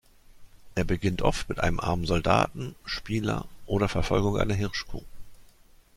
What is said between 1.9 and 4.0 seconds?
Soldaten, Spieler oder